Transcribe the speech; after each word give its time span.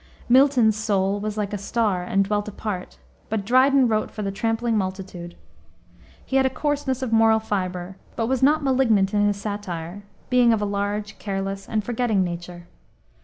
Milton's 0.27 0.75
"soul 0.77 1.19
was 1.19 1.37
like 1.37 1.53
a 1.53 1.59
star 1.59 2.01
and 2.03 2.25
dwelt 2.25 2.47
apart," 2.47 2.97
but 3.29 3.45
Dryden 3.45 3.87
wrote 3.87 4.09
for 4.09 4.23
the 4.23 4.31
trampling 4.31 4.75
multitude. 4.75 5.35
He 6.25 6.37
had 6.37 6.45
a 6.47 6.49
coarseness 6.49 7.03
of 7.03 7.13
moral 7.13 7.39
fiber, 7.39 7.97
but 8.15 8.25
was 8.25 8.41
not 8.41 8.63
malignant 8.63 9.13
in 9.13 9.27
his 9.27 9.37
satire, 9.37 10.01
being 10.31 10.53
of 10.53 10.59
a 10.59 10.65
large, 10.65 11.19
careless, 11.19 11.69
and 11.69 11.83
forgetting 11.83 12.23
nature. 12.23 12.65